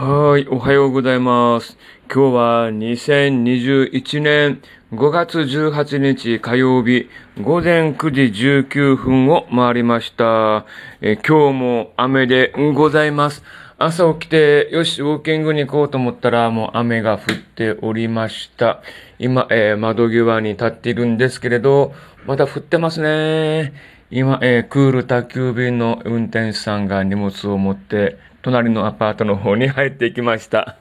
[0.00, 1.76] はい、おはようございます。
[2.06, 7.10] 今日は2021年5月18日火曜日
[7.42, 10.66] 午前9時19分を回りました。
[11.00, 13.42] え今日も雨でございます。
[13.76, 18.82] 朝起きて、よし、ウォーキングに行こうと思ったら、もう雨が降っておりました。
[19.18, 21.92] 今、えー窓際に立っているんですけれど、
[22.24, 23.72] まだ降ってますね。
[24.10, 30.78] 今、えークール宅急便の運転手さんが荷物を持って、隣のアパートの方に入っていきました。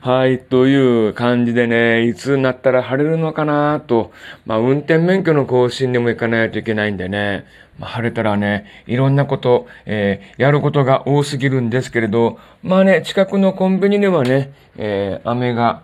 [0.00, 4.12] はい、という感じでね、いつになったら晴れるのかなと、
[4.46, 7.46] まあ、運転免許の更新にも行かないといけないんでね、
[7.80, 15.82] まあ、晴れたらね、いろんなこと、えーやることが多すぎるんですけれど、まあね、近くのコンビニにはね、えー雨が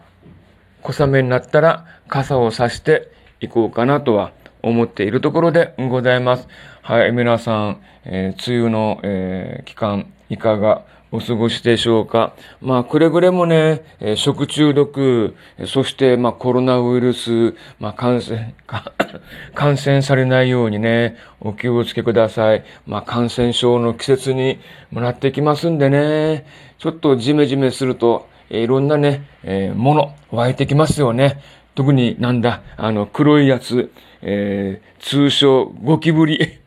[0.83, 3.09] 小雨になったら傘を差して
[3.41, 4.31] いこうかなとは
[4.63, 6.49] 思っているところでございます。
[6.87, 12.35] はい、皆さん、えー梅雨の、えー期間、いかがお過ごしでしょうか？
[12.61, 18.55] まあ、くれぐれもね、えー食中毒、そして、まあ、コロナウイルス、まあ、感染、
[19.55, 22.65] 感染されないようにね、お気をつけください。
[22.87, 24.59] まあ、感染症の季節に
[24.91, 26.45] もなってきますんでね、
[26.77, 31.41] ちょっとジメジメすると、えーいろんなね、えーもの、湧いてきますよね。
[31.75, 36.59] 特になんだ、あの、黒いやつ、えー通称、ゴキブリ。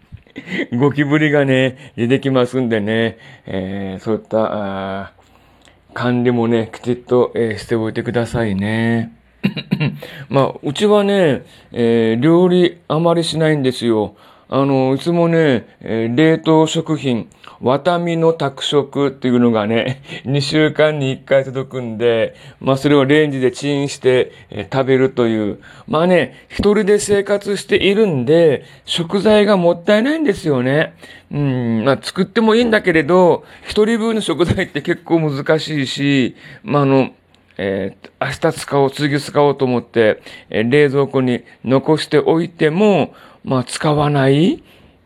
[0.77, 5.13] ゴキブリがね、出てきますんでね、えーそういった、
[5.93, 9.13] 管理もね、きちっと、えーしておいてくださいね。
[10.30, 14.15] まあ、うちはね、えー料理あまりしないんですよ。
[14.50, 17.28] あの、いつもね、冷凍食品、
[17.59, 24.31] ワタミの宅食っていうのがね、 2週間に1回届くんで、まあそれをレンジでチンして、
[24.72, 25.59] 食べるという。
[25.88, 30.94] まあね、一人で生活しているんで、食材がもったいないんですよね。
[31.30, 37.09] うん、まあ作ってもいいんだけれど、一人分の食材って結構難しいし、まああの、
[37.58, 44.64] えー明日使おう、次使おうと思って、えー冷蔵庫に残しておいても、まあ使わない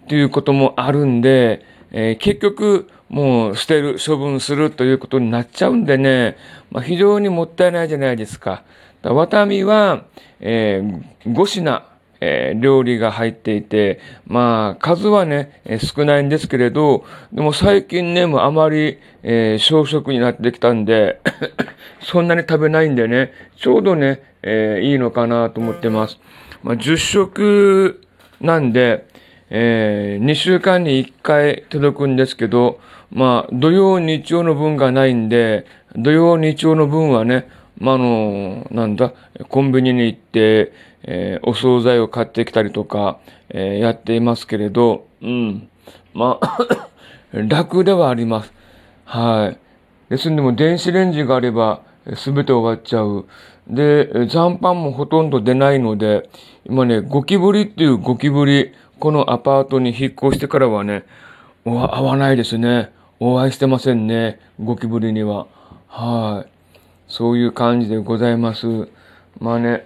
[0.08, 6.38] ということもあるんで、えー結局、もう捨てる、処分するということになっちゃうんでね、
[6.72, 8.64] まあ非常にもったいないじゃないですか。
[9.02, 10.06] だからワタミは、
[10.40, 11.84] えー5品、
[12.22, 21.20] えー料理が入っていて、まあ、数はね、え少ないんですけれど、でも最近ね、もうあまり、えー小食になってきたんで、
[22.00, 26.20] そんなに食べないんでね、ちょうどね、えーいいのかなと思ってます。
[26.64, 28.02] まあ、10食
[28.40, 29.06] なんで、
[29.50, 32.80] え2週間に1回届くんですけど、
[33.12, 35.66] まあ、土曜、日曜の分がないんで、
[35.96, 37.50] 土曜、日曜の分はね、
[37.82, 39.12] まあ、あの、なんだ、
[39.50, 40.72] コンビニに行って、
[41.04, 43.18] えーお惣菜を買ってきたりとか、
[43.50, 45.68] えーやっていますけれど、うん。
[46.14, 46.58] まあ、
[47.34, 48.54] 楽ではあります。
[49.06, 49.58] はい。
[50.12, 51.82] ですんでも電子レンジがあれば、
[52.16, 53.26] すべて終わっちゃう。
[53.68, 56.30] で、残飯もほとんど出ないので、
[56.66, 61.04] 今ね、ゴキブリっていうゴキブリ、このアパートに引っ越してからはね、
[61.66, 62.92] お会わないですね。
[63.20, 64.40] お会いしてませんね。
[64.64, 65.48] ゴキブリには。
[65.88, 66.61] はい。
[67.12, 68.88] そういう感じでございます。
[69.38, 69.86] まあね、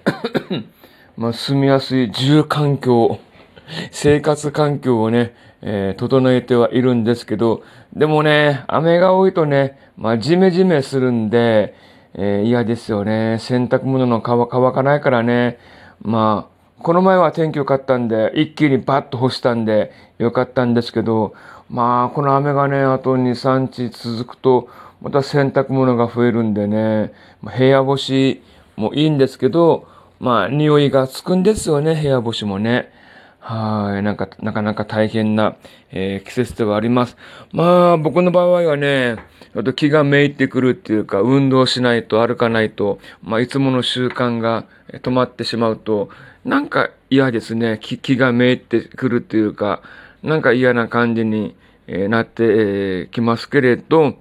[1.18, 3.18] まあ住みやすい住環境、
[3.90, 5.34] 生活環境をね、
[5.64, 7.64] えー整えてはいるんですけど、
[7.96, 11.74] でもね、雨が多いとね、まあジメジメするんで、
[12.14, 13.38] えー嫌ですよね。
[13.40, 15.58] 洗濯物の乾乾かないからね。
[16.04, 21.34] まあ、この前は天気良かったんで、一気にバッと干したんで、良かったんですけど、
[21.72, 24.70] まあ、この雨がね、あと2、3日続くと、
[25.06, 28.42] また洗濯物が増えるんでね、ま部屋干し
[28.76, 29.88] もいいんですけど、
[30.20, 32.92] まあ、匂いがつくんですよね、部屋干しもね。
[33.38, 34.02] はい。
[34.02, 35.58] なんか、なかなか大変な、
[35.92, 37.18] えー季節ではあります。
[37.52, 39.18] まあ、僕の場合はね、
[39.54, 46.10] ちょっと気がめいてくるっていうか、運動しないと歩かないと、まあ、いつもの習慣が止まってしまうと、
[46.46, 47.78] なんか嫌ですね。
[47.80, 49.84] 気気がめいてくるっていうか、
[50.24, 51.56] なんか嫌な感じに、
[51.86, 54.16] えなって、きますけれど、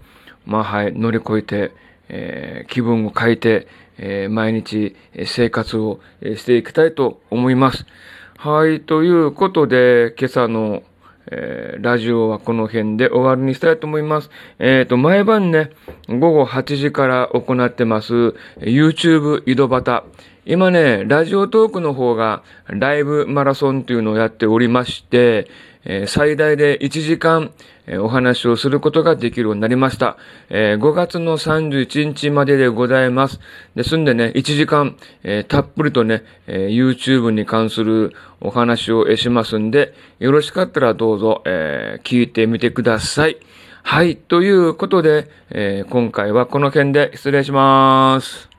[0.47, 1.73] まあはい、乗り越えて、
[2.09, 3.67] えー気分を変えて、
[3.99, 4.95] えー毎日
[5.27, 7.87] 生活をしていきたいと思います。
[8.37, 10.83] はい、ということで、今朝の、
[11.31, 14.31] えーラジオはこの辺で終わりにしたいと思います。
[14.59, 15.71] えっ、と、毎晩ね、
[16.09, 20.03] 午後8時から行ってます、YouTube 井戸端。
[20.47, 25.49] 今ね、ラジオトークの方がライブマラソンというのをやっておりまして、
[25.87, 27.51] えー最大で1時間、
[27.87, 30.19] えーお話をすることができるようになりました。
[30.51, 33.41] えー5月の31日まででございます。
[33.75, 38.13] ですんでね、1時間、えたっぷりとね、え YouTube に関する
[38.43, 43.39] お話をしますんで、よろしかったらどうぞ、え聞いてみてください。
[43.83, 44.17] はい。
[44.17, 48.54] ということで、え今回はこの件で失礼します。